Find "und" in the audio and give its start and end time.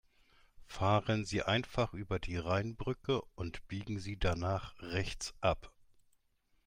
3.35-3.67